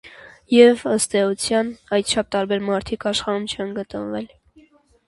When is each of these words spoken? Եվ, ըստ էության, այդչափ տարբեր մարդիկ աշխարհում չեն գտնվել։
Եվ, 0.53 0.79
ըստ 0.95 1.13
էության, 1.19 1.69
այդչափ 1.99 2.33
տարբեր 2.37 2.67
մարդիկ 2.71 3.07
աշխարհում 3.13 3.49
չեն 3.55 3.79
գտնվել։ 3.79 4.31